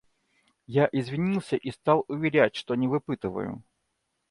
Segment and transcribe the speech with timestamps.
[0.65, 3.61] Я извинился и стал уверять, что не выпытываю.